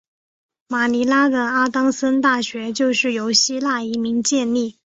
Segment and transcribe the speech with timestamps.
[0.67, 4.79] 马尼拉的阿当森大学就是由希腊移民建立。